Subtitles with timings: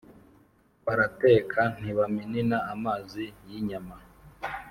[0.85, 3.97] Barateka ntibaminina-Amazi y'inyama.